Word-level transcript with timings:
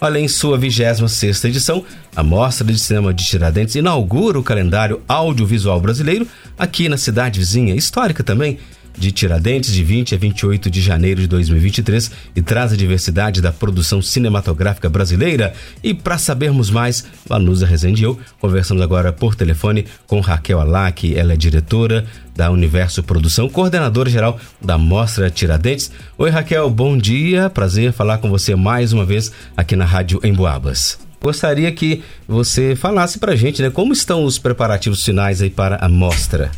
Olha, 0.00 0.20
em 0.20 0.28
sua 0.28 0.56
26 0.56 1.44
edição, 1.44 1.84
a 2.14 2.22
Mostra 2.22 2.64
de 2.64 2.78
Cinema 2.78 3.12
de 3.12 3.24
Tiradentes 3.24 3.74
inaugura 3.74 4.38
o 4.38 4.44
calendário 4.44 5.02
audiovisual 5.08 5.80
brasileiro 5.80 6.24
aqui 6.56 6.88
na 6.88 6.96
cidade 6.96 7.40
vizinha, 7.40 7.74
histórica 7.74 8.22
também, 8.22 8.58
de 8.98 9.12
Tiradentes, 9.12 9.72
de 9.72 9.82
20 9.82 10.14
a 10.14 10.18
28 10.18 10.70
de 10.70 10.80
janeiro 10.80 11.20
de 11.20 11.26
2023 11.28 12.10
e 12.34 12.42
traz 12.42 12.72
a 12.72 12.76
diversidade 12.76 13.40
da 13.40 13.52
produção 13.52 14.02
cinematográfica 14.02 14.88
brasileira. 14.88 15.52
E 15.82 15.94
para 15.94 16.18
sabermos 16.18 16.70
mais, 16.70 17.04
Vanusa 17.26 17.66
Rezende 17.66 18.02
e 18.02 18.04
eu 18.04 18.18
conversamos 18.40 18.82
agora 18.82 19.12
por 19.12 19.34
telefone 19.34 19.86
com 20.06 20.20
Raquel 20.20 20.60
Alac, 20.60 21.16
ela 21.16 21.32
é 21.32 21.36
diretora 21.36 22.04
da 22.34 22.50
Universo 22.50 23.02
Produção, 23.02 23.48
coordenadora 23.48 24.10
geral 24.10 24.38
da 24.60 24.76
Mostra 24.76 25.30
Tiradentes. 25.30 25.90
Oi 26.16 26.30
Raquel, 26.30 26.68
bom 26.70 26.96
dia, 26.96 27.50
prazer 27.50 27.92
falar 27.92 28.18
com 28.18 28.28
você 28.28 28.54
mais 28.54 28.92
uma 28.92 29.04
vez 29.04 29.32
aqui 29.56 29.74
na 29.74 29.84
Rádio 29.84 30.20
Emboabas. 30.22 30.98
Gostaria 31.20 31.70
que 31.72 32.02
você 32.28 32.76
falasse 32.76 33.18
pra 33.18 33.34
gente, 33.34 33.60
né, 33.60 33.70
como 33.70 33.92
estão 33.92 34.24
os 34.24 34.38
preparativos 34.38 35.04
finais 35.04 35.42
aí 35.42 35.50
para 35.50 35.76
a 35.76 35.88
mostra? 35.88 36.50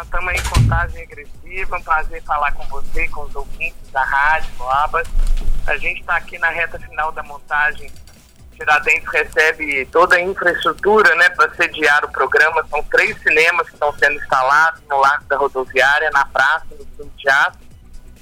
Já 0.00 0.04
estamos 0.04 0.32
em 0.32 0.42
contagem 0.48 0.98
regressiva, 1.00 1.76
um 1.76 1.82
prazer 1.82 2.22
falar 2.22 2.52
com 2.52 2.64
você, 2.68 3.06
com 3.08 3.20
os 3.22 3.36
ouvintes 3.36 3.90
da 3.92 4.02
Rádio 4.02 4.50
Boabas. 4.56 5.06
A 5.66 5.76
gente 5.76 6.00
está 6.00 6.16
aqui 6.16 6.38
na 6.38 6.48
reta 6.48 6.78
final 6.78 7.12
da 7.12 7.22
montagem. 7.22 7.92
Tiradentes 8.56 9.06
recebe 9.12 9.84
toda 9.92 10.16
a 10.16 10.20
infraestrutura 10.22 11.14
né, 11.16 11.28
para 11.30 11.54
sediar 11.54 12.02
o 12.06 12.08
programa. 12.10 12.66
São 12.70 12.82
três 12.84 13.14
cinemas 13.20 13.66
que 13.66 13.74
estão 13.74 13.92
sendo 13.98 14.14
instalados 14.14 14.80
no 14.88 14.98
Largo 15.00 15.24
da 15.26 15.36
Rodoviária, 15.36 16.10
na 16.12 16.24
praça, 16.24 16.66
no 16.98 17.06
Teatro. 17.18 17.60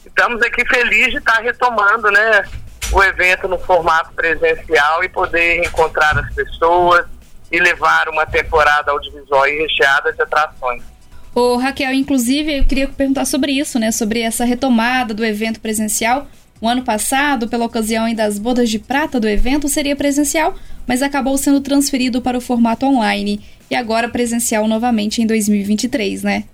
Estamos 0.04 0.42
aqui 0.42 0.66
felizes 0.66 1.12
de 1.12 1.18
estar 1.18 1.40
retomando 1.40 2.10
né, 2.10 2.42
o 2.90 3.04
evento 3.04 3.46
no 3.46 3.58
formato 3.58 4.12
presencial 4.14 5.04
e 5.04 5.08
poder 5.08 5.64
encontrar 5.64 6.18
as 6.18 6.34
pessoas 6.34 7.06
e 7.52 7.60
levar 7.60 8.08
uma 8.08 8.26
temporada 8.26 8.90
audiovisual 8.90 9.44
recheada 9.44 10.12
de 10.12 10.22
atrações. 10.22 10.97
Ô, 11.34 11.56
Raquel, 11.56 11.92
inclusive, 11.92 12.58
eu 12.58 12.64
queria 12.64 12.88
perguntar 12.88 13.24
sobre 13.24 13.52
isso, 13.52 13.78
né? 13.78 13.92
Sobre 13.92 14.20
essa 14.20 14.44
retomada 14.44 15.14
do 15.14 15.24
evento 15.24 15.60
presencial. 15.60 16.26
O 16.60 16.68
ano 16.68 16.82
passado, 16.82 17.48
pela 17.48 17.66
ocasião 17.66 18.12
das 18.14 18.38
bodas 18.38 18.68
de 18.68 18.78
prata 18.78 19.20
do 19.20 19.28
evento, 19.28 19.68
seria 19.68 19.94
presencial, 19.94 20.54
mas 20.86 21.02
acabou 21.02 21.38
sendo 21.38 21.60
transferido 21.60 22.20
para 22.20 22.36
o 22.36 22.40
formato 22.40 22.86
online. 22.86 23.44
E 23.70 23.76
agora 23.76 24.08
presencial 24.08 24.66
novamente 24.66 25.22
em 25.22 25.26
2023, 25.26 26.22
né? 26.22 26.44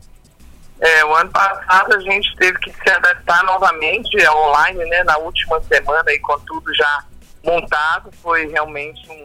É, 0.81 1.05
o 1.05 1.15
ano 1.15 1.31
passado 1.31 1.95
a 1.95 2.01
gente 2.01 2.37
teve 2.37 2.59
que 2.59 2.71
se 2.71 2.91
adaptar 2.91 3.43
novamente 3.45 4.29
online, 4.29 4.85
né? 4.85 5.05
Na 5.05 5.17
última 5.19 5.63
semana, 5.63 6.05
aí, 6.07 6.19
com 6.19 6.39
tudo 6.41 6.75
já 6.75 7.05
montado, 7.43 8.11
foi 8.23 8.47
realmente 8.49 9.09
um, 9.09 9.25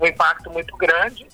um 0.00 0.06
impacto 0.06 0.50
muito 0.50 0.76
grande 0.76 1.26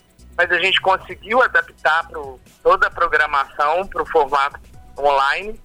mas 0.43 0.51
a 0.51 0.61
gente 0.61 0.81
conseguiu 0.81 1.41
adaptar 1.41 2.09
pro, 2.09 2.41
toda 2.65 2.89
a 2.89 2.91
programação 2.91 3.87
para 3.87 4.03
o 4.03 4.07
formato 4.07 4.59
online. 4.99 5.59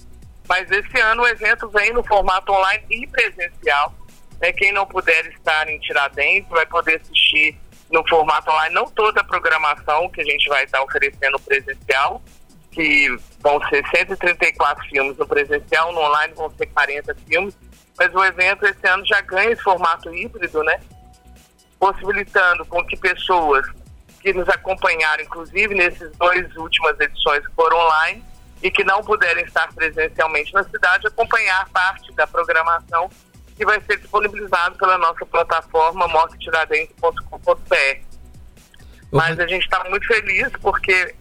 Mas 0.48 0.70
esse 0.70 1.00
ano 1.00 1.24
o 1.24 1.28
evento 1.28 1.68
vem 1.70 1.92
no 1.94 2.04
formato 2.04 2.52
online 2.52 2.86
e 2.92 3.08
presencial. 3.08 3.92
Né? 4.40 4.54
Quem 4.54 4.72
não 4.72 4.86
puder 4.86 5.26
estar 5.26 5.68
em 5.68 5.80
Tiradentes 5.80 6.48
vai 6.52 6.66
poder 6.68 7.02
assistir 7.02 7.60
no 7.92 8.08
formato 8.08 8.52
online, 8.52 8.76
não 8.76 8.86
toda 8.86 9.22
a 9.22 9.24
programação 9.24 10.10
que 10.10 10.22
a 10.22 10.24
gente 10.24 10.48
vai 10.48 10.66
estar 10.66 10.84
oferecendo 10.84 11.40
presencial, 11.40 12.22
que 12.70 13.08
vão 13.40 13.60
ser 13.70 13.84
134 13.96 14.88
filmes 14.90 15.18
no 15.18 15.26
presencial, 15.26 15.92
no 15.92 16.02
online 16.02 16.34
vão 16.36 16.52
ser 16.52 16.68
40 16.68 17.16
filmes, 17.28 17.58
mas 17.98 18.14
o 18.14 18.24
evento 18.24 18.64
esse 18.68 18.88
ano 18.88 19.04
já 19.08 19.22
ganha 19.22 19.52
esse 19.52 19.64
formato 19.64 20.14
híbrido, 20.14 20.62
né? 20.64 20.80
Possibilitando 21.80 22.66
com 22.66 22.86
que 22.86 22.98
pessoas 22.98 23.66
que 24.28 24.34
nos 24.34 24.50
acompanharam, 24.50 25.24
inclusive 25.24 25.74
nesses 25.74 26.12
dois 26.18 26.54
últimas 26.58 27.00
edições 27.00 27.48
que 27.48 27.54
foram 27.54 27.78
online 27.78 28.22
e 28.62 28.70
que 28.70 28.84
não 28.84 29.02
puderem 29.02 29.46
estar 29.46 29.74
presencialmente 29.74 30.54
na 30.54 30.66
cidade, 30.66 31.08
acompanhar 31.08 31.70
parte 31.70 32.12
da 32.12 32.28
programação 32.28 33.10
que 33.56 33.64
vai 33.64 33.80
ser 33.84 33.98
disponibilizado 33.98 34.78
pela 34.78 34.98
nossa 34.98 35.26
plataforma 35.26 36.10
mostretiradentes.com.br. 36.10 38.02
Mas 39.14 39.40
a 39.40 39.48
gente 39.48 39.64
está 39.64 39.82
muito 39.90 40.06
feliz 40.06 40.50
porque 40.62 41.16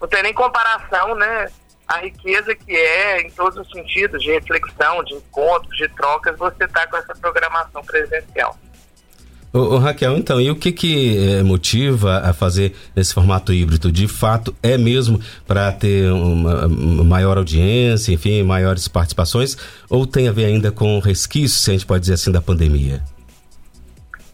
não 0.00 0.06
tem 0.06 0.22
nem 0.22 0.32
comparação, 0.32 1.16
né? 1.16 1.50
A 1.88 1.98
riqueza 1.98 2.54
que 2.54 2.76
é 2.76 3.22
em 3.22 3.30
todos 3.32 3.58
os 3.58 3.68
sentidos, 3.72 4.22
de 4.22 4.30
reflexão, 4.30 5.02
de 5.02 5.14
encontros, 5.14 5.76
de 5.76 5.88
trocas, 5.88 6.38
você 6.38 6.62
está 6.62 6.86
com 6.86 6.96
essa 6.96 7.12
programação 7.16 7.82
presencial. 7.82 8.56
Ô, 9.54 9.74
ô, 9.74 9.78
Raquel, 9.78 10.16
então, 10.16 10.40
e 10.40 10.50
o 10.50 10.56
que 10.56 10.72
que 10.72 11.18
é, 11.28 11.42
motiva 11.42 12.20
a 12.20 12.32
fazer 12.32 12.74
esse 12.96 13.12
formato 13.12 13.52
híbrido? 13.52 13.92
De 13.92 14.08
fato, 14.08 14.56
é 14.62 14.78
mesmo 14.78 15.20
para 15.46 15.70
ter 15.70 16.10
uma, 16.10 16.66
uma, 16.66 17.04
maior 17.04 17.36
audiência, 17.36 18.14
enfim, 18.14 18.42
maiores 18.42 18.88
participações, 18.88 19.58
ou 19.90 20.06
tem 20.06 20.26
a 20.26 20.32
ver 20.32 20.46
ainda 20.46 20.72
com 20.72 20.98
resquícios, 21.00 21.62
se 21.64 21.70
a 21.70 21.74
gente 21.74 21.84
pode 21.84 22.00
dizer 22.00 22.14
assim, 22.14 22.32
da 22.32 22.40
pandemia? 22.40 23.04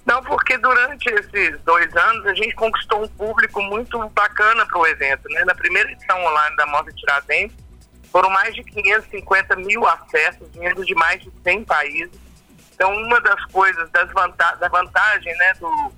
Não, 0.07 0.23
porque 0.23 0.57
durante 0.57 1.09
esses 1.09 1.61
dois 1.65 1.97
anos 1.97 2.25
a 2.25 2.35
gente 2.35 2.55
conquistou 2.55 3.03
um 3.03 3.09
público 3.09 3.61
muito 3.61 3.99
bacana 4.11 4.65
para 4.67 4.79
o 4.79 4.87
evento, 4.87 5.29
né? 5.31 5.45
Na 5.45 5.55
primeira 5.55 5.91
edição 5.91 6.17
online 6.25 6.57
da 6.57 6.65
Mostra 6.67 6.93
Tiradentes, 6.93 7.57
foram 8.13 8.31
mais 8.31 8.55
de 8.55 8.63
550 8.63 9.57
mil 9.57 9.85
acessos, 9.85 10.47
vindo 10.55 10.85
de 10.87 10.95
mais 10.95 11.21
de 11.21 11.31
100 11.43 11.65
países 11.65 12.28
então, 12.79 12.95
uma 12.95 13.21
das 13.21 13.45
coisas, 13.47 13.91
das 13.91 14.09
vanta 14.13 14.55
da 14.55 14.69
vantagem 14.69 15.37
né, 15.37 15.53
do, 15.55 15.93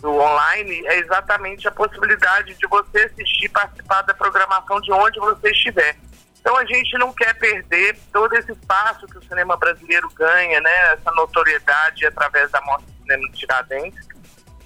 do 0.00 0.18
online 0.18 0.82
é 0.86 0.98
exatamente 0.98 1.68
a 1.68 1.70
possibilidade 1.70 2.54
de 2.54 2.66
você 2.66 3.00
assistir, 3.00 3.50
participar 3.50 4.00
da 4.00 4.14
programação 4.14 4.80
de 4.80 4.90
onde 4.92 5.20
você 5.20 5.50
estiver. 5.50 5.94
Então, 6.40 6.56
a 6.56 6.64
gente 6.64 6.96
não 6.96 7.12
quer 7.12 7.34
perder 7.34 7.98
todo 8.10 8.34
esse 8.34 8.50
espaço 8.50 9.06
que 9.08 9.18
o 9.18 9.22
cinema 9.24 9.58
brasileiro 9.58 10.08
ganha, 10.14 10.58
né, 10.62 10.94
essa 10.94 11.12
notoriedade 11.12 12.06
através 12.06 12.50
da 12.50 12.62
Mostra 12.62 12.90
de 12.90 13.02
Cinema 13.02 13.28
de 13.28 13.38
Tiradentes. 13.38 14.08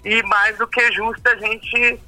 E 0.05 0.23
mais 0.23 0.57
do 0.59 0.69
que 0.69 0.93
justo 0.93 1.29
a 1.29 1.35
gente 1.35 2.01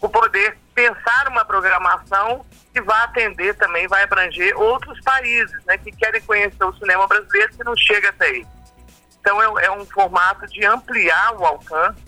o 0.00 0.08
poder 0.08 0.58
pensar 0.74 1.28
uma 1.28 1.44
programação 1.44 2.44
que 2.72 2.80
vai 2.80 3.00
atender 3.04 3.54
também, 3.54 3.86
vai 3.86 4.02
abranger 4.02 4.60
outros 4.60 5.00
países, 5.02 5.64
né, 5.66 5.78
que 5.78 5.92
querem 5.92 6.20
conhecer 6.22 6.64
o 6.64 6.74
cinema 6.74 7.06
brasileiro 7.06 7.52
que 7.52 7.62
não 7.62 7.76
chega 7.76 8.08
até 8.08 8.26
aí. 8.26 8.46
Então 9.24 9.58
é, 9.58 9.64
é 9.64 9.70
um 9.70 9.86
formato 9.86 10.46
de 10.48 10.66
ampliar 10.66 11.34
o 11.40 11.46
alcance 11.46 11.98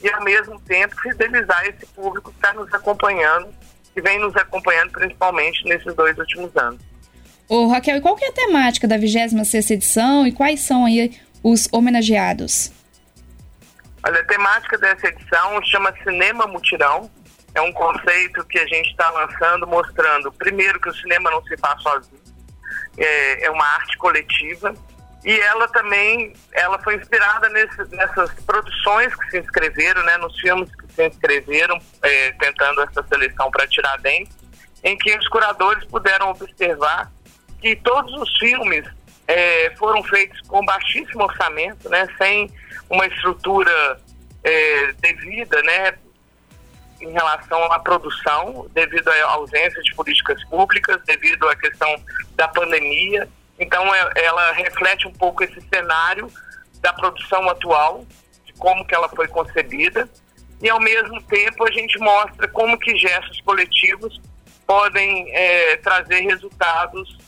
e 0.00 0.08
ao 0.08 0.22
mesmo 0.22 0.58
tempo 0.60 0.94
fidelizar 1.00 1.66
esse 1.66 1.84
público 1.86 2.30
que 2.30 2.36
está 2.36 2.54
nos 2.54 2.72
acompanhando, 2.72 3.48
que 3.92 4.00
vem 4.00 4.20
nos 4.20 4.36
acompanhando 4.36 4.92
principalmente 4.92 5.64
nesses 5.64 5.92
dois 5.96 6.16
últimos 6.16 6.56
anos. 6.56 6.80
Ô 7.48 7.66
Raquel, 7.66 7.96
e 7.96 8.00
qual 8.00 8.14
que 8.14 8.24
é 8.24 8.28
a 8.28 8.32
temática 8.32 8.86
da 8.86 8.96
26ª 8.96 9.70
edição 9.72 10.24
e 10.24 10.30
quais 10.30 10.60
são 10.60 10.84
aí 10.84 11.20
os 11.42 11.68
homenageados? 11.72 12.70
Olha, 14.04 14.20
a 14.20 14.24
temática 14.24 14.78
dessa 14.78 15.08
edição 15.08 15.60
chama 15.64 15.92
Cinema 16.04 16.46
Mutirão. 16.46 17.10
É 17.52 17.60
um 17.60 17.72
conceito 17.72 18.46
que 18.46 18.60
a 18.60 18.66
gente 18.68 18.90
está 18.90 19.10
lançando, 19.10 19.66
mostrando, 19.66 20.30
primeiro, 20.30 20.80
que 20.80 20.88
o 20.88 20.94
cinema 20.94 21.32
não 21.32 21.42
se 21.42 21.56
faz 21.56 21.82
sozinho. 21.82 22.20
É, 22.96 23.46
é 23.46 23.50
uma 23.50 23.66
arte 23.66 23.98
coletiva 23.98 24.72
e 25.24 25.38
ela 25.40 25.68
também 25.68 26.32
ela 26.52 26.78
foi 26.78 26.96
inspirada 26.96 27.48
nesse, 27.50 27.94
nessas 27.94 28.32
produções 28.44 29.14
que 29.14 29.30
se 29.30 29.38
inscreveram, 29.38 30.02
né, 30.04 30.16
nos 30.16 30.38
filmes 30.40 30.68
que 30.74 30.92
se 30.94 31.06
inscreveram, 31.06 31.78
é, 32.02 32.32
tentando 32.32 32.80
essa 32.82 33.02
seleção 33.02 33.50
para 33.50 33.66
Tiradentes, 33.66 34.34
em 34.82 34.96
que 34.96 35.14
os 35.14 35.28
curadores 35.28 35.84
puderam 35.84 36.30
observar 36.30 37.10
que 37.60 37.76
todos 37.76 38.12
os 38.14 38.38
filmes 38.38 38.86
é, 39.28 39.70
foram 39.76 40.02
feitos 40.04 40.40
com 40.48 40.64
baixíssimo 40.64 41.24
orçamento, 41.24 41.88
né, 41.90 42.08
sem 42.16 42.50
uma 42.88 43.06
estrutura 43.06 44.00
é, 44.42 44.92
devida, 45.00 45.62
né, 45.62 45.98
em 46.98 47.12
relação 47.12 47.62
à 47.72 47.78
produção, 47.78 48.66
devido 48.72 49.08
à 49.08 49.24
ausência 49.32 49.82
de 49.82 49.94
políticas 49.94 50.42
públicas, 50.44 51.00
devido 51.06 51.46
à 51.46 51.56
questão 51.56 51.94
da 52.36 52.48
pandemia 52.48 53.28
então 53.60 53.94
é, 53.94 54.12
ela 54.16 54.52
reflete 54.52 55.06
um 55.06 55.12
pouco 55.12 55.44
esse 55.44 55.60
cenário 55.72 56.28
da 56.80 56.92
produção 56.92 57.48
atual, 57.48 58.06
de 58.44 58.52
como 58.54 58.84
que 58.86 58.94
ela 58.94 59.08
foi 59.10 59.28
concebida, 59.28 60.08
e 60.62 60.68
ao 60.68 60.80
mesmo 60.80 61.22
tempo 61.22 61.66
a 61.68 61.70
gente 61.70 61.98
mostra 61.98 62.48
como 62.48 62.78
que 62.78 62.96
gestos 62.96 63.40
coletivos 63.42 64.20
podem 64.66 65.30
é, 65.34 65.76
trazer 65.76 66.20
resultados 66.20 67.18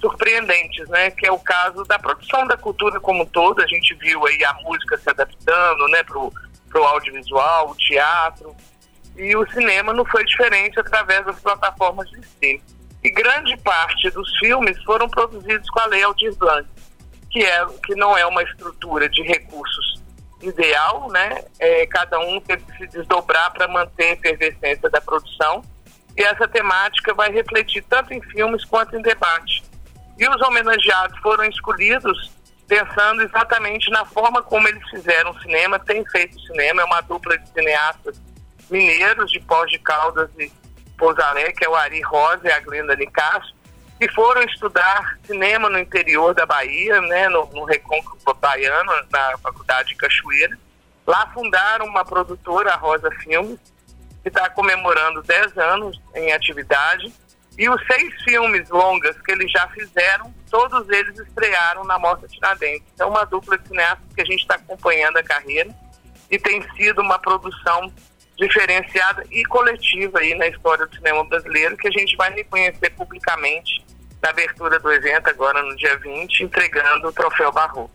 surpreendentes, 0.00 0.88
né? 0.88 1.10
Que 1.10 1.26
é 1.26 1.32
o 1.32 1.38
caso 1.38 1.84
da 1.84 1.98
produção 1.98 2.46
da 2.46 2.56
cultura 2.56 2.98
como 3.00 3.22
um 3.22 3.26
todo. 3.26 3.62
A 3.62 3.66
gente 3.66 3.94
viu 3.94 4.26
aí 4.26 4.42
a 4.44 4.54
música 4.54 4.96
se 4.98 5.08
adaptando, 5.10 5.88
né, 5.88 6.02
pro, 6.02 6.32
pro 6.68 6.82
audiovisual, 6.84 7.70
o 7.70 7.76
teatro. 7.76 8.56
E 9.16 9.36
o 9.36 9.48
cinema 9.50 9.92
não 9.92 10.04
foi 10.04 10.24
diferente 10.24 10.80
através 10.80 11.24
das 11.26 11.38
plataformas 11.40 12.08
de 12.10 12.20
streaming. 12.20 12.62
Parte 13.70 14.10
dos 14.10 14.28
filmes 14.38 14.82
foram 14.82 15.08
produzidos 15.08 15.70
com 15.70 15.78
a 15.78 15.86
Lei 15.86 16.02
Aldir 16.02 16.34
Blanc, 16.34 16.68
que, 17.30 17.38
é, 17.38 17.64
que 17.84 17.94
não 17.94 18.18
é 18.18 18.26
uma 18.26 18.42
estrutura 18.42 19.08
de 19.08 19.22
recursos 19.22 20.02
ideal, 20.42 21.08
né? 21.12 21.44
É, 21.60 21.86
cada 21.86 22.18
um 22.18 22.40
teve 22.40 22.64
que 22.64 22.78
se 22.78 22.86
desdobrar 22.88 23.52
para 23.52 23.68
manter 23.68 24.08
a 24.08 24.12
efervescência 24.14 24.90
da 24.90 25.00
produção. 25.00 25.62
E 26.16 26.22
essa 26.24 26.48
temática 26.48 27.14
vai 27.14 27.30
refletir 27.30 27.84
tanto 27.88 28.12
em 28.12 28.20
filmes 28.20 28.64
quanto 28.64 28.96
em 28.96 29.02
debate. 29.02 29.62
E 30.18 30.28
os 30.28 30.42
homenageados 30.42 31.16
foram 31.20 31.44
escolhidos 31.44 32.32
pensando 32.66 33.22
exatamente 33.22 33.88
na 33.92 34.04
forma 34.04 34.42
como 34.42 34.66
eles 34.66 34.82
fizeram 34.90 35.32
cinema, 35.42 35.78
têm 35.78 36.04
feito 36.06 36.40
cinema, 36.40 36.82
é 36.82 36.84
uma 36.84 37.02
dupla 37.02 37.38
de 37.38 37.48
cineastas 37.50 38.20
mineiros 38.68 39.30
de 39.30 39.38
Pós 39.38 39.70
de 39.70 39.78
Caldas 39.78 40.28
e 40.40 40.50
Pousaré, 40.98 41.52
que 41.52 41.64
é 41.64 41.68
o 41.68 41.76
Ari 41.76 42.00
Rosa 42.02 42.48
e 42.48 42.50
a 42.50 42.58
Glenda 42.58 42.96
Nicasso, 42.96 43.59
que 44.00 44.08
foram 44.14 44.42
estudar 44.44 45.18
cinema 45.24 45.68
no 45.68 45.78
interior 45.78 46.34
da 46.34 46.46
Bahia, 46.46 47.02
né, 47.02 47.28
no, 47.28 47.44
no 47.52 47.64
Recôncavo 47.64 48.34
Baiano, 48.40 48.90
na 49.10 49.36
Faculdade 49.36 49.90
de 49.90 49.96
Cachoeira. 49.96 50.58
Lá 51.06 51.30
fundaram 51.34 51.84
uma 51.84 52.02
produtora, 52.02 52.72
a 52.72 52.76
Rosa 52.76 53.10
Filmes, 53.22 53.60
que 54.22 54.28
está 54.30 54.48
comemorando 54.48 55.22
10 55.22 55.58
anos 55.58 56.00
em 56.14 56.32
atividade. 56.32 57.12
E 57.58 57.68
os 57.68 57.78
seis 57.86 58.14
filmes 58.22 58.70
longas 58.70 59.20
que 59.20 59.32
eles 59.32 59.52
já 59.52 59.68
fizeram, 59.68 60.34
todos 60.50 60.88
eles 60.88 61.18
estrearam 61.18 61.84
na 61.84 61.98
Mostra 61.98 62.26
Tiradentes. 62.26 62.88
Então, 62.94 63.10
uma 63.10 63.26
dupla 63.26 63.58
de 63.58 63.68
cineastas 63.68 64.14
que 64.14 64.22
a 64.22 64.24
gente 64.24 64.40
está 64.40 64.54
acompanhando 64.54 65.18
a 65.18 65.22
carreira 65.22 65.70
e 66.30 66.38
tem 66.38 66.62
sido 66.74 67.02
uma 67.02 67.18
produção 67.18 67.92
diferenciada 68.40 69.24
e 69.30 69.44
coletiva 69.44 70.18
aí 70.18 70.34
na 70.34 70.48
história 70.48 70.86
do 70.86 70.94
cinema 70.96 71.22
brasileiro 71.24 71.76
que 71.76 71.88
a 71.88 71.90
gente 71.90 72.16
vai 72.16 72.32
reconhecer 72.32 72.90
publicamente 72.90 73.84
na 74.22 74.30
abertura 74.30 74.78
do 74.78 74.90
evento 74.90 75.28
agora 75.28 75.62
no 75.62 75.76
dia 75.76 75.96
20, 75.98 76.44
entregando 76.44 77.08
o 77.08 77.12
troféu 77.12 77.52
Barro. 77.52 77.90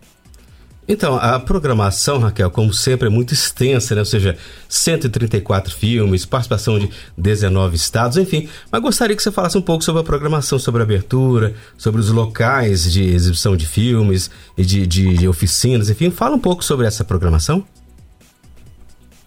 Então, 0.88 1.16
a 1.16 1.40
programação, 1.40 2.20
Raquel, 2.20 2.52
como 2.52 2.72
sempre, 2.72 3.08
é 3.08 3.10
muito 3.10 3.34
extensa, 3.34 3.96
né? 3.96 4.02
Ou 4.02 4.06
seja, 4.06 4.38
134 4.70 5.74
filmes, 5.74 6.28
participação 6.28 6.78
de 6.78 6.92
19 7.18 7.76
estados, 7.76 8.18
enfim. 8.18 8.48
Mas 8.72 8.82
gostaria 8.82 9.16
que 9.16 9.24
você 9.24 9.32
falasse 9.32 9.58
um 9.58 9.64
pouco 9.64 9.84
sobre 9.84 10.02
a 10.02 10.06
programação, 10.06 10.60
sobre 10.60 10.82
a 10.82 10.86
abertura, 10.86 11.56
sobre 11.76 12.00
os 12.00 12.12
locais 12.12 12.92
de 12.92 13.04
exibição 13.04 13.58
de 13.58 13.66
filmes 13.66 14.30
e 14.56 14.64
de, 14.64 14.86
de, 14.86 15.18
de 15.18 15.28
oficinas, 15.28 15.90
enfim. 15.90 16.12
Fala 16.12 16.36
um 16.36 16.40
pouco 16.40 16.64
sobre 16.64 16.86
essa 16.86 17.04
programação. 17.04 17.66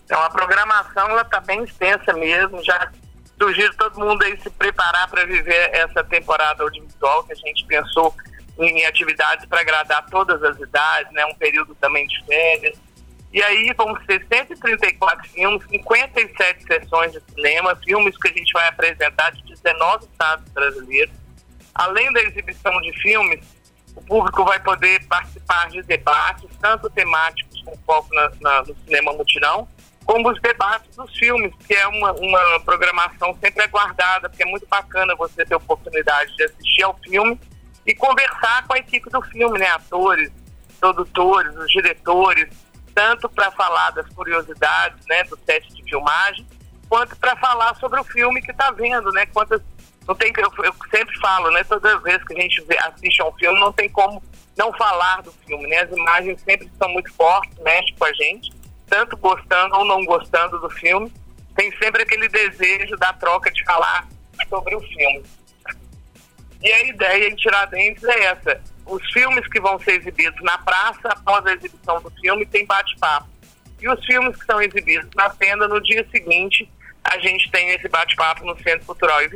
Então, 0.08 0.22
a 0.22 0.30
programação 0.30 1.10
ela 1.10 1.20
está 1.20 1.38
bem 1.38 1.62
extensa 1.64 2.14
mesmo. 2.14 2.64
Já 2.64 2.90
sugiro 3.38 3.76
todo 3.76 4.00
mundo 4.00 4.24
aí 4.24 4.40
se 4.40 4.48
preparar 4.48 5.06
para 5.06 5.26
viver 5.26 5.68
essa 5.74 6.02
temporada 6.02 6.62
audiovisual 6.62 7.24
que 7.24 7.34
a 7.34 7.36
gente 7.36 7.66
pensou 7.66 8.14
em 8.58 8.86
atividades 8.86 9.44
para 9.44 9.60
agradar 9.60 10.06
todas 10.08 10.42
as 10.42 10.58
idades, 10.58 11.12
né? 11.12 11.26
Um 11.26 11.34
período 11.34 11.74
também 11.74 12.06
de 12.06 12.24
férias. 12.24 12.78
E 13.30 13.42
aí 13.42 13.70
vão 13.76 13.94
ser 14.06 14.26
134 14.32 15.28
filmes, 15.28 15.62
57 15.68 16.64
sessões 16.64 17.12
de 17.12 17.20
cinema, 17.34 17.76
filmes 17.76 18.16
que 18.16 18.28
a 18.28 18.32
gente 18.32 18.50
vai 18.54 18.66
apresentar 18.66 19.30
de 19.32 19.42
19 19.42 20.06
estados 20.06 20.50
brasileiros. 20.52 21.14
Além 21.74 22.10
da 22.14 22.22
exibição 22.22 22.80
de 22.80 22.98
filmes, 23.02 23.44
o 23.94 24.00
público 24.00 24.42
vai 24.42 24.58
poder 24.60 25.06
participar 25.06 25.68
de 25.68 25.82
debates, 25.82 26.48
tanto 26.62 26.88
temáticos 26.88 27.60
com 27.62 27.76
foco 27.84 28.08
na, 28.14 28.32
na, 28.40 28.62
no 28.62 28.74
cinema 28.86 29.12
mutirão, 29.12 29.68
como 30.08 30.30
os 30.30 30.40
debates 30.40 30.96
dos 30.96 31.14
filmes, 31.18 31.52
que 31.66 31.74
é 31.74 31.86
uma, 31.86 32.12
uma 32.12 32.60
programação 32.60 33.36
sempre 33.44 33.64
aguardada, 33.64 34.30
porque 34.30 34.42
é 34.42 34.46
muito 34.46 34.66
bacana 34.66 35.14
você 35.14 35.44
ter 35.44 35.52
a 35.52 35.58
oportunidade 35.58 36.34
de 36.34 36.44
assistir 36.44 36.82
ao 36.82 36.98
filme 37.04 37.38
e 37.86 37.94
conversar 37.94 38.66
com 38.66 38.72
a 38.72 38.78
equipe 38.78 39.10
do 39.10 39.20
filme, 39.20 39.58
né? 39.58 39.68
Atores, 39.68 40.32
produtores, 40.80 41.54
os 41.54 41.70
diretores, 41.70 42.48
tanto 42.94 43.28
para 43.28 43.50
falar 43.50 43.90
das 43.90 44.08
curiosidades, 44.08 44.98
né, 45.06 45.24
do 45.24 45.36
teste 45.36 45.74
de 45.74 45.82
filmagem, 45.82 46.46
quanto 46.88 47.14
para 47.16 47.36
falar 47.36 47.74
sobre 47.76 48.00
o 48.00 48.04
filme 48.04 48.40
que 48.40 48.50
está 48.50 48.70
vendo, 48.70 49.12
né? 49.12 49.26
Quantas 49.26 49.60
não 50.06 50.14
tem 50.14 50.32
eu, 50.38 50.64
eu 50.64 50.74
sempre 50.90 51.14
falo, 51.20 51.50
né? 51.50 51.62
Toda 51.64 51.98
vez 51.98 52.24
que 52.24 52.32
a 52.32 52.40
gente 52.40 52.64
assiste 52.86 53.20
a 53.20 53.26
um 53.26 53.32
filme, 53.32 53.60
não 53.60 53.74
tem 53.74 53.90
como 53.90 54.22
não 54.56 54.72
falar 54.72 55.20
do 55.20 55.32
filme, 55.46 55.66
né? 55.66 55.80
As 55.80 55.90
imagens 55.90 56.40
sempre 56.40 56.72
são 56.78 56.88
muito 56.88 57.12
fortes, 57.12 57.58
mexe 57.58 57.92
com 57.92 58.06
a 58.06 58.12
gente 58.14 58.57
tanto 58.88 59.16
gostando 59.16 59.76
ou 59.76 59.84
não 59.84 60.04
gostando 60.04 60.58
do 60.58 60.70
filme, 60.70 61.12
tem 61.54 61.70
sempre 61.78 62.02
aquele 62.02 62.28
desejo 62.28 62.96
da 62.96 63.12
troca 63.12 63.50
de 63.50 63.64
falar 63.64 64.08
sobre 64.48 64.74
o 64.74 64.80
filme. 64.80 65.24
E 66.62 66.72
a 66.72 66.86
ideia 66.86 67.28
em 67.28 67.36
Tiradentes 67.36 68.02
é 68.04 68.24
essa. 68.24 68.60
Os 68.84 69.02
filmes 69.12 69.46
que 69.48 69.60
vão 69.60 69.78
ser 69.80 70.00
exibidos 70.00 70.40
na 70.42 70.58
praça 70.58 71.08
após 71.08 71.44
a 71.46 71.52
exibição 71.52 72.00
do 72.00 72.10
filme 72.10 72.46
tem 72.46 72.66
bate-papo. 72.66 73.28
E 73.80 73.88
os 73.88 74.04
filmes 74.04 74.36
que 74.36 74.44
são 74.44 74.60
exibidos 74.60 75.08
na 75.14 75.30
tenda 75.30 75.68
no 75.68 75.80
dia 75.80 76.06
seguinte, 76.10 76.68
a 77.04 77.18
gente 77.18 77.50
tem 77.50 77.70
esse 77.70 77.88
bate-papo 77.88 78.44
no 78.44 78.56
Centro 78.60 78.86
Cultural 78.86 79.22
e. 79.22 79.30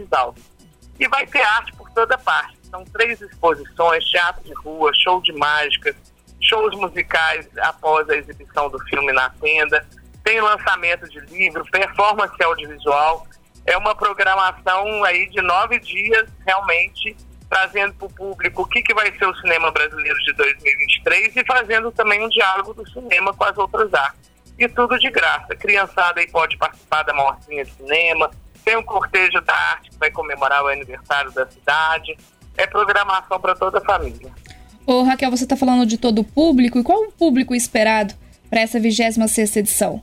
E 0.99 1.09
vai 1.09 1.27
ter 1.27 1.43
arte 1.43 1.73
por 1.75 1.91
toda 1.91 2.19
parte. 2.19 2.57
São 2.71 2.85
três 2.85 3.21
exposições, 3.21 4.05
teatro 4.05 4.43
de 4.45 4.55
rua, 4.55 4.91
show 4.95 5.21
de 5.23 5.33
mágica, 5.33 5.95
shows 6.43 6.75
musicais 6.77 7.49
após 7.59 8.09
a 8.11 8.17
exibição 8.17 8.69
do 8.69 8.79
filme 8.87 9.13
na 9.13 9.31
tenda, 9.31 9.87
tem 10.25 10.41
lançamento 10.41 11.09
de 11.09 11.21
livro, 11.21 11.65
performance 11.71 12.43
audiovisual. 12.43 13.27
É 13.67 13.77
uma 13.77 13.95
programação 13.95 15.05
aí 15.05 15.29
de 15.29 15.41
nove 15.41 15.79
dias, 15.79 16.29
realmente, 16.47 17.17
trazendo 17.49 17.95
para 17.95 18.07
o 18.07 18.13
público 18.13 18.63
o 18.63 18.67
que, 18.67 18.83
que 18.83 18.95
vai 18.95 19.13
ser 19.17 19.27
o 19.27 19.35
cinema 19.37 19.71
brasileiro 19.71 20.19
de 20.21 20.33
2023 20.33 21.37
e 21.37 21.45
fazendo 21.45 21.93
também 21.93 22.25
um 22.25 22.29
diálogo 22.29 22.75
do 22.75 22.89
cinema 22.91 23.33
com 23.35 23.45
as 23.45 23.57
outras 23.59 23.93
artes. 23.93 24.33
E 24.59 24.69
tudo 24.69 24.99
de 24.99 25.11
graça. 25.11 25.55
Criançada 25.57 26.21
aí 26.21 26.31
pode 26.31 26.57
participar 26.57 27.03
da 27.03 27.15
Morcinha 27.15 27.65
de 27.65 27.73
Cinema, 27.73 28.31
tem 28.65 28.77
um 28.77 28.83
cortejo 28.83 29.41
da 29.41 29.55
arte 29.55 29.91
que 29.91 29.99
vai 29.99 30.11
comemorar 30.11 30.63
o 30.63 30.69
aniversário 30.69 31.31
da 31.33 31.47
cidade. 31.47 32.17
É 32.57 32.67
programação 32.67 33.41
para 33.41 33.55
toda 33.55 33.79
a 33.79 33.81
família. 33.81 34.31
Ô, 34.87 35.03
Raquel, 35.03 35.31
você 35.31 35.45
está 35.45 35.57
falando 35.57 35.87
de 35.87 35.97
todo 35.97 36.21
o 36.21 36.25
público, 36.25 36.79
e 36.79 36.83
qual 36.83 37.05
o 37.05 37.13
público 37.13 37.55
esperado 37.55 38.15
para 38.51 38.61
essa 38.61 38.81
26 38.81 39.57
edição? 39.57 40.03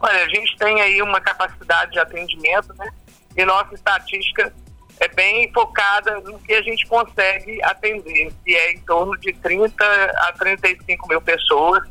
Olha, 0.00 0.24
a 0.24 0.28
gente 0.28 0.56
tem 0.56 0.80
aí 0.80 1.00
uma 1.02 1.20
capacidade 1.20 1.92
de 1.92 1.98
atendimento, 1.98 2.74
né? 2.74 2.88
E 3.36 3.44
nossa 3.44 3.74
estatística 3.74 4.52
é 5.00 5.08
bem 5.08 5.50
focada 5.52 6.20
no 6.20 6.38
que 6.40 6.54
a 6.54 6.62
gente 6.62 6.86
consegue 6.86 7.62
atender, 7.62 8.32
que 8.44 8.54
é 8.54 8.72
em 8.72 8.80
torno 8.80 9.16
de 9.18 9.32
30 9.32 9.84
a 9.84 10.32
35 10.32 11.08
mil 11.08 11.20
pessoas. 11.20 11.82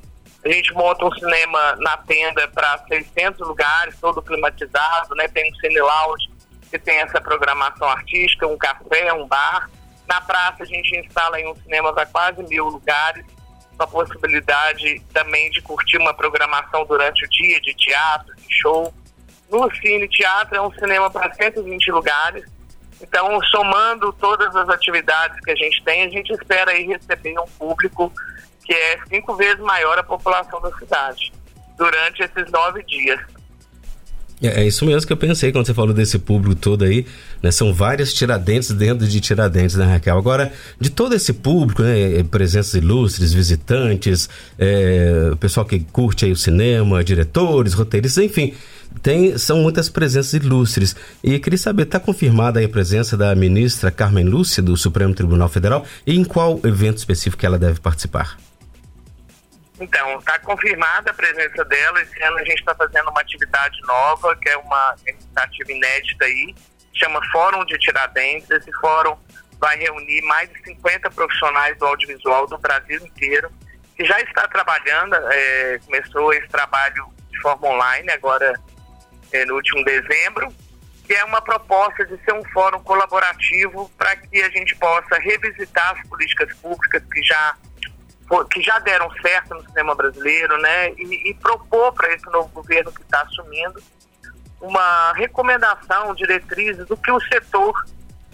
A 0.44 0.50
gente 0.50 0.74
monta 0.74 1.06
um 1.06 1.12
cinema 1.14 1.76
na 1.78 1.98
tenda 1.98 2.48
para 2.50 2.78
600 2.88 3.48
lugares, 3.48 3.98
todo 4.00 4.22
climatizado, 4.22 5.16
né? 5.16 5.28
Tem 5.28 5.52
um 5.52 5.56
cine 5.56 5.80
lounge 5.80 6.30
que 6.70 6.78
tem 6.78 6.98
essa 6.98 7.20
programação 7.22 7.88
artística, 7.88 8.46
um 8.46 8.58
café, 8.58 9.12
um 9.14 9.26
bar. 9.26 9.70
Na 10.08 10.22
praça 10.22 10.64
a 10.64 10.66
gente 10.66 10.98
instala 10.98 11.40
em 11.40 11.52
um 11.52 11.56
cinema 11.56 11.94
para 11.94 12.06
quase 12.06 12.42
mil 12.44 12.66
lugares, 12.66 13.26
com 13.78 13.84
a 13.84 13.88
possibilidade 13.88 15.02
também 15.14 15.52
de 15.52 15.62
curtir 15.62 15.98
uma 15.98 16.14
programação 16.14 16.86
durante 16.86 17.26
o 17.26 17.30
dia 17.30 17.60
de 17.62 17.74
teatro, 17.74 18.36
de 18.36 18.54
show. 18.62 18.94
No 19.52 19.74
Cine 19.76 20.08
Teatro 20.08 20.56
é 20.56 20.62
um 20.62 20.72
cinema 20.72 21.10
para 21.10 21.34
120 21.34 21.92
lugares. 21.92 22.46
Então, 23.02 23.40
somando 23.44 24.12
todas 24.14 24.56
as 24.56 24.68
atividades 24.70 25.40
que 25.42 25.52
a 25.52 25.56
gente 25.56 25.84
tem, 25.84 26.04
a 26.04 26.10
gente 26.10 26.32
espera 26.34 26.72
aí 26.72 26.88
receber 26.88 27.38
um 27.40 27.46
público 27.46 28.12
que 28.66 28.74
é 28.74 29.00
cinco 29.08 29.36
vezes 29.36 29.60
maior 29.60 29.98
a 29.98 30.04
população 30.04 30.60
da 30.60 30.72
cidade 30.78 31.32
durante 31.78 32.24
esses 32.24 32.52
nove 32.52 32.84
dias. 32.84 33.20
É, 34.42 34.62
é, 34.62 34.68
isso 34.68 34.86
mesmo 34.86 35.08
que 35.08 35.12
eu 35.12 35.18
pensei 35.18 35.52
quando 35.52 35.66
você 35.66 35.74
falou 35.74 35.94
desse 35.94 36.20
público 36.20 36.56
todo 36.56 36.84
aí, 36.84 37.06
né? 37.42 37.50
São 37.50 37.74
várias 37.74 38.14
Tiradentes 38.14 38.70
dentro 38.72 39.08
de 39.08 39.20
Tiradentes, 39.20 39.76
né, 39.76 39.86
Raquel? 39.86 40.18
Agora, 40.18 40.52
de 40.80 40.92
todo 40.92 41.16
esse 41.16 41.34
público, 41.34 41.82
né? 41.82 42.24
Presenças 42.30 42.74
ilustres, 42.76 43.34
visitantes, 43.34 44.30
é, 44.60 45.32
pessoal 45.40 45.66
que 45.66 45.80
curte 45.80 46.26
aí 46.26 46.32
o 46.32 46.36
cinema, 46.36 47.04
diretores, 47.04 47.74
roteiristas, 47.74 48.24
enfim, 48.24 48.54
tem, 49.02 49.38
são 49.40 49.60
muitas 49.60 49.90
presenças 49.90 50.34
ilustres. 50.34 50.96
E 51.24 51.40
queria 51.40 51.58
saber, 51.58 51.84
está 51.84 52.00
confirmada 52.00 52.64
a 52.64 52.70
presença 52.70 53.18
da 53.18 53.34
ministra 53.34 53.90
Carmen 53.90 54.26
Lúcia, 54.26 54.62
do 54.62 54.78
Supremo 54.78 55.16
Tribunal 55.16 55.50
Federal, 55.50 55.84
e 56.06 56.16
em 56.16 56.24
qual 56.24 56.60
evento 56.64 56.98
específico 56.98 57.44
ela 57.44 57.58
deve 57.58 57.80
participar? 57.80 58.38
Então, 59.80 60.18
está 60.20 60.40
confirmada 60.40 61.12
a 61.12 61.14
presença 61.14 61.64
dela. 61.66 62.02
Esse 62.02 62.22
ano 62.24 62.38
a 62.38 62.44
gente 62.44 62.60
está 62.60 62.74
fazendo 62.74 63.10
uma 63.10 63.22
atividade 63.22 63.80
nova, 63.84 64.36
que 64.36 64.50
é 64.50 64.58
uma 64.58 64.96
iniciativa 65.06 65.72
inédita 65.72 66.26
aí, 66.26 66.56
chama 66.94 67.22
Fórum 67.32 67.64
de 67.66 67.78
Tiradentes. 67.78 68.50
Esse 68.50 68.72
fórum 68.80 69.18
vai 69.60 69.78
reunir 69.78 70.22
mais 70.24 70.50
de 70.52 70.64
50 70.64 71.10
profissionais 71.12 71.78
do 71.78 71.86
audiovisual 71.86 72.48
do 72.48 72.58
Brasil 72.58 73.06
inteiro, 73.06 73.52
que 73.96 74.06
já 74.06 74.20
está 74.22 74.48
trabalhando, 74.48 75.16
é, 75.16 75.80
começou 75.86 76.34
esse 76.34 76.48
trabalho 76.48 77.08
de 77.32 77.40
forma 77.40 77.68
online 77.68 78.10
agora 78.12 78.54
é, 79.32 79.46
no 79.46 79.56
último 79.56 79.84
dezembro, 79.84 80.54
que 81.06 81.14
é 81.14 81.24
uma 81.24 81.42
proposta 81.42 82.06
de 82.06 82.18
ser 82.24 82.34
um 82.34 82.44
fórum 82.50 82.84
colaborativo 82.84 83.90
para 83.98 84.16
que 84.16 84.42
a 84.42 84.50
gente 84.50 84.76
possa 84.76 85.18
revisitar 85.20 85.98
as 85.98 86.08
políticas 86.08 86.54
públicas 86.58 87.02
que 87.12 87.24
já 87.24 87.56
que 88.52 88.62
já 88.62 88.78
deram 88.80 89.10
certo 89.22 89.56
no 89.56 89.66
cinema 89.68 89.96
brasileiro, 89.96 90.58
né? 90.58 90.92
E, 90.92 91.30
e 91.30 91.34
propor 91.36 91.94
para 91.94 92.14
esse 92.14 92.26
novo 92.26 92.50
governo 92.50 92.92
que 92.92 93.02
está 93.02 93.22
assumindo 93.22 93.82
uma 94.60 95.14
recomendação, 95.14 96.14
diretrizes 96.16 96.86
do 96.88 96.98
que 96.98 97.12
o 97.12 97.20
setor 97.22 97.86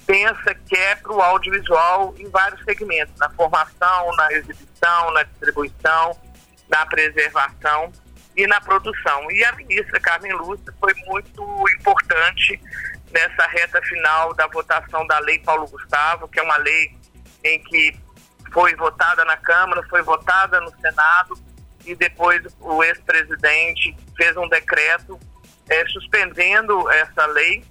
pensa 0.05 0.53
que 0.55 0.75
é 0.75 0.95
para 0.95 1.13
o 1.13 1.21
audiovisual 1.21 2.13
em 2.17 2.29
vários 2.29 2.63
segmentos, 2.63 3.13
na 3.17 3.29
formação, 3.29 4.15
na 4.15 4.31
exibição, 4.33 5.11
na 5.11 5.23
distribuição, 5.23 6.17
na 6.69 6.85
preservação 6.85 7.91
e 8.35 8.47
na 8.47 8.59
produção. 8.61 9.31
E 9.31 9.43
a 9.45 9.51
ministra 9.53 9.99
Carmen 9.99 10.33
Lúcia 10.33 10.73
foi 10.79 10.93
muito 11.05 11.65
importante 11.79 12.59
nessa 13.11 13.47
reta 13.47 13.81
final 13.83 14.33
da 14.33 14.47
votação 14.47 15.05
da 15.07 15.19
Lei 15.19 15.39
Paulo 15.39 15.67
Gustavo, 15.67 16.27
que 16.27 16.39
é 16.39 16.43
uma 16.43 16.57
lei 16.57 16.95
em 17.43 17.61
que 17.63 17.95
foi 18.53 18.75
votada 18.75 19.25
na 19.25 19.35
Câmara, 19.35 19.83
foi 19.89 20.01
votada 20.03 20.61
no 20.61 20.71
Senado 20.79 21.37
e 21.85 21.95
depois 21.95 22.41
o 22.59 22.83
ex-presidente 22.83 23.95
fez 24.15 24.37
um 24.37 24.47
decreto 24.47 25.19
é, 25.69 25.85
suspendendo 25.87 26.89
essa 26.91 27.25
lei 27.27 27.63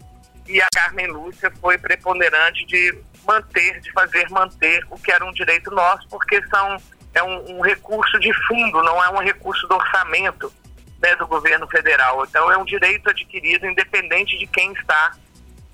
e 0.46 0.60
a 0.60 0.66
Carmen 0.74 1.06
Lúcia 1.06 1.50
foi 1.60 1.78
preponderante 1.78 2.66
de 2.66 2.98
manter, 3.26 3.80
de 3.80 3.92
fazer 3.92 4.28
manter 4.28 4.84
o 4.90 4.98
que 4.98 5.12
era 5.12 5.24
um 5.24 5.32
direito 5.32 5.70
nosso, 5.70 6.06
porque 6.08 6.42
são, 6.48 6.76
é 7.14 7.22
um, 7.22 7.58
um 7.58 7.60
recurso 7.60 8.18
de 8.18 8.32
fundo, 8.46 8.82
não 8.82 9.02
é 9.02 9.08
um 9.10 9.22
recurso 9.22 9.66
do 9.68 9.76
orçamento 9.76 10.52
né, 11.00 11.14
do 11.16 11.26
governo 11.26 11.66
federal. 11.68 12.24
Então 12.24 12.50
é 12.50 12.58
um 12.58 12.64
direito 12.64 13.08
adquirido 13.08 13.66
independente 13.66 14.36
de 14.36 14.46
quem 14.46 14.72
está 14.72 15.12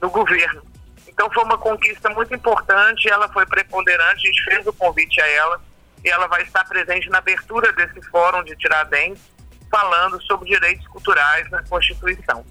no 0.00 0.11
governo. 0.11 0.62
Então 1.19 1.29
foi 1.33 1.43
uma 1.43 1.59
conquista 1.59 2.09
muito 2.11 2.33
importante, 2.33 3.11
ela 3.11 3.29
foi 3.31 3.45
preponderante, 3.45 4.23
a 4.25 4.31
gente 4.31 4.45
fez 4.45 4.65
o 4.69 4.73
convite 4.73 5.21
a 5.21 5.27
ela 5.27 5.61
e 6.05 6.09
ela 6.09 6.29
vai 6.29 6.43
estar 6.45 6.65
presente 6.65 7.11
na 7.11 7.19
abertura 7.19 7.73
desse 7.73 8.01
fórum 8.09 8.45
de 8.45 8.55
Tiradentes, 8.55 9.21
falando 9.69 10.23
sobre 10.23 10.49
direitos 10.49 10.87
culturais 10.87 11.51
na 11.51 11.61
Constituição. 11.65 12.47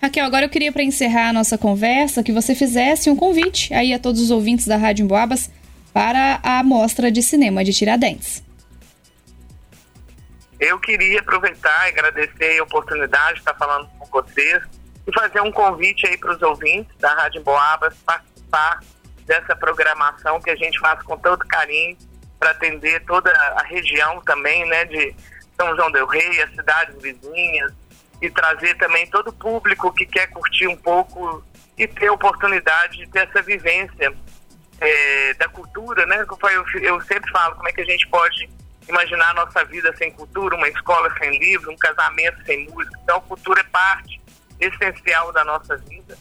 Raquel, 0.00 0.24
agora 0.24 0.46
eu 0.46 0.48
queria 0.48 0.72
para 0.72 0.82
encerrar 0.82 1.28
a 1.28 1.32
nossa 1.34 1.58
conversa 1.58 2.22
que 2.22 2.32
você 2.32 2.54
fizesse 2.54 3.10
um 3.10 3.16
convite 3.16 3.74
aí 3.74 3.92
a 3.92 3.98
todos 3.98 4.22
os 4.22 4.30
ouvintes 4.30 4.66
da 4.66 4.78
Rádio 4.78 5.04
Emboabas 5.04 5.50
para 5.92 6.40
a 6.42 6.62
mostra 6.62 7.12
de 7.12 7.22
cinema 7.22 7.62
de 7.62 7.74
Tiradentes. 7.74 8.42
Eu 10.58 10.78
queria 10.80 11.20
aproveitar 11.20 11.86
e 11.86 11.90
agradecer 11.90 12.60
a 12.60 12.62
oportunidade 12.62 13.34
de 13.34 13.38
estar 13.40 13.54
falando 13.56 13.90
com 13.98 14.06
vocês 14.06 14.79
e 15.10 15.12
fazer 15.12 15.40
um 15.40 15.50
convite 15.50 16.06
aí 16.06 16.16
para 16.16 16.32
os 16.32 16.40
ouvintes 16.40 16.96
da 16.98 17.12
Rádio 17.14 17.40
Emboabas 17.40 17.94
participar 18.06 18.80
dessa 19.26 19.56
programação 19.56 20.40
que 20.40 20.50
a 20.50 20.56
gente 20.56 20.78
faz 20.78 21.02
com 21.02 21.18
todo 21.18 21.46
carinho 21.46 21.96
para 22.38 22.52
atender 22.52 23.04
toda 23.04 23.30
a 23.30 23.62
região 23.64 24.22
também, 24.22 24.64
né, 24.66 24.84
de 24.84 25.14
São 25.58 25.74
João 25.76 25.90
del 25.90 26.06
Rei, 26.06 26.42
as 26.42 26.50
cidades 26.50 26.96
vizinhas, 27.02 27.72
e 28.22 28.30
trazer 28.30 28.76
também 28.76 29.06
todo 29.08 29.28
o 29.28 29.32
público 29.32 29.92
que 29.92 30.06
quer 30.06 30.28
curtir 30.28 30.68
um 30.68 30.76
pouco 30.76 31.42
e 31.76 31.86
ter 31.86 32.06
a 32.06 32.12
oportunidade 32.12 32.98
de 32.98 33.08
ter 33.08 33.28
essa 33.28 33.42
vivência 33.42 34.12
é, 34.80 35.34
da 35.34 35.48
cultura, 35.48 36.06
né? 36.06 36.24
Eu, 36.24 36.80
eu 36.80 37.00
sempre 37.02 37.30
falo 37.30 37.56
como 37.56 37.68
é 37.68 37.72
que 37.72 37.80
a 37.80 37.84
gente 37.84 38.06
pode 38.08 38.48
imaginar 38.88 39.30
a 39.30 39.34
nossa 39.34 39.64
vida 39.64 39.94
sem 39.96 40.10
cultura, 40.12 40.56
uma 40.56 40.68
escola 40.68 41.12
sem 41.18 41.38
livro, 41.38 41.70
um 41.70 41.76
casamento 41.76 42.44
sem 42.44 42.68
música. 42.68 42.98
Então, 43.02 43.20
cultura 43.22 43.60
é 43.60 43.64
parte 43.64 44.19
essencial 44.60 45.32
da 45.32 45.44
nossa 45.44 45.76
vida. 45.76 46.16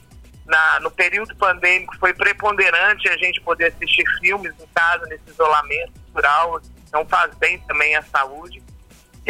Na, 0.46 0.79
no 0.79 0.89
período 0.89 1.36
pandêmico 1.36 1.96
foi 2.00 2.13
preponderante 2.13 3.08
a 3.08 3.17
gente 3.17 3.39
poder 3.41 3.65
assistir 3.65 4.03
filmes 4.19 4.53
em 4.60 4.67
casa, 4.74 5.05
nesse 5.05 5.29
isolamento 5.29 5.93
cultural, 6.05 6.60
não 6.91 7.05
faz 7.05 7.36
bem 7.36 7.60
também 7.67 7.96
à 7.96 8.01
saúde 8.01 8.63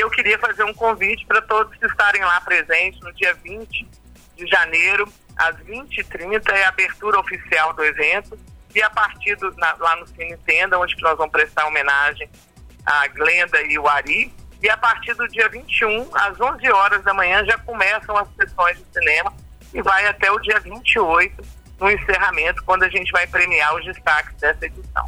eu 0.01 0.09
queria 0.09 0.39
fazer 0.39 0.63
um 0.63 0.73
convite 0.73 1.25
para 1.25 1.41
todos 1.41 1.75
que 1.77 1.85
estarem 1.85 2.21
lá 2.21 2.39
presentes 2.41 2.99
no 3.01 3.11
dia 3.13 3.33
20 3.33 3.87
de 4.37 4.47
janeiro, 4.47 5.11
às 5.35 5.55
20h30, 5.57 6.49
é 6.51 6.63
a 6.63 6.69
abertura 6.69 7.19
oficial 7.19 7.73
do 7.73 7.83
evento. 7.83 8.39
E 8.73 8.81
a 8.81 8.89
partir 8.89 9.35
do, 9.35 9.53
na, 9.57 9.75
lá 9.79 9.95
no 9.97 10.07
Cine 10.07 10.37
Tenda, 10.45 10.79
onde 10.79 10.95
nós 11.01 11.17
vamos 11.17 11.31
prestar 11.31 11.65
homenagem 11.65 12.29
à 12.85 13.07
Glenda 13.07 13.61
e 13.63 13.77
o 13.77 13.87
Ari. 13.87 14.33
E 14.61 14.69
a 14.69 14.77
partir 14.77 15.13
do 15.13 15.27
dia 15.27 15.47
21, 15.49 16.09
às 16.13 16.39
11 16.39 16.69
horas 16.71 17.03
da 17.03 17.13
manhã, 17.13 17.43
já 17.45 17.57
começam 17.59 18.17
as 18.17 18.27
sessões 18.35 18.77
de 18.77 18.85
cinema 18.93 19.33
e 19.73 19.81
vai 19.81 20.05
até 20.07 20.31
o 20.31 20.39
dia 20.39 20.59
28, 20.59 21.41
no 21.79 21.89
encerramento, 21.89 22.63
quando 22.65 22.83
a 22.83 22.89
gente 22.89 23.11
vai 23.11 23.25
premiar 23.25 23.75
os 23.75 23.85
destaques 23.85 24.35
dessa 24.35 24.65
edição. 24.65 25.05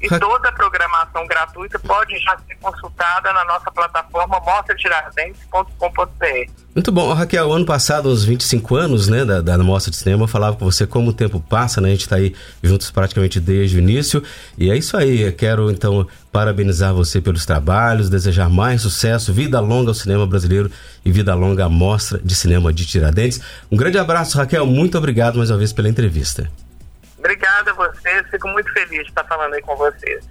E 0.00 0.08
toda 0.08 0.48
a 0.48 0.52
programação 0.52 1.26
gratuita 1.26 1.78
pode 1.78 2.18
já 2.18 2.34
ser 2.46 2.54
consultada 2.56 3.32
na 3.34 3.44
nossa 3.44 3.70
plataforma 3.70 4.40
mostratiradentes.com.br. 4.40 6.50
Muito 6.74 6.90
bom. 6.90 7.12
Raquel, 7.12 7.52
ano 7.52 7.66
passado, 7.66 8.08
uns 8.08 8.24
25 8.24 8.76
anos 8.76 9.08
né, 9.08 9.24
da, 9.24 9.42
da 9.42 9.58
Mostra 9.58 9.90
de 9.90 9.98
Cinema, 9.98 10.24
eu 10.24 10.28
falava 10.28 10.56
com 10.56 10.64
você 10.64 10.86
como 10.86 11.10
o 11.10 11.12
tempo 11.12 11.38
passa, 11.38 11.82
né? 11.82 11.88
A 11.88 11.90
gente 11.90 12.00
está 12.02 12.16
aí 12.16 12.34
juntos 12.62 12.90
praticamente 12.90 13.38
desde 13.38 13.76
o 13.76 13.80
início. 13.80 14.22
E 14.56 14.70
é 14.70 14.76
isso 14.76 14.96
aí. 14.96 15.20
Eu 15.22 15.34
quero, 15.34 15.70
então, 15.70 16.08
parabenizar 16.32 16.94
você 16.94 17.20
pelos 17.20 17.44
trabalhos, 17.44 18.08
desejar 18.08 18.48
mais 18.48 18.80
sucesso, 18.80 19.34
vida 19.34 19.60
longa 19.60 19.90
ao 19.90 19.94
cinema 19.94 20.26
brasileiro 20.26 20.70
e 21.04 21.12
vida 21.12 21.34
longa 21.34 21.66
à 21.66 21.68
Mostra 21.68 22.18
de 22.22 22.34
Cinema 22.34 22.72
de 22.72 22.86
Tiradentes. 22.86 23.38
Um 23.70 23.76
grande 23.76 23.98
abraço, 23.98 24.38
Raquel. 24.38 24.64
Muito 24.64 24.96
obrigado 24.96 25.36
mais 25.36 25.50
uma 25.50 25.58
vez 25.58 25.74
pela 25.74 25.88
entrevista. 25.88 26.50
Obrigada 27.20 27.70
a 27.70 27.74
vocês, 27.74 28.26
fico 28.30 28.48
muito 28.48 28.72
feliz 28.72 29.02
de 29.02 29.10
estar 29.10 29.24
falando 29.24 29.52
aí 29.52 29.60
com 29.60 29.76
vocês. 29.76 30.26